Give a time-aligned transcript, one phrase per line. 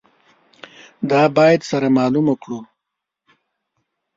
[1.09, 2.59] دا باید سره معلومه کړو.